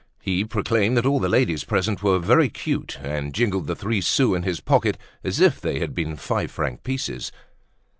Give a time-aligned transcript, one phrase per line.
[0.23, 4.35] He proclaimed that all the ladies present were very cute, and jingled the three sous
[4.35, 7.31] in his pocket as if they had been five franc pieces.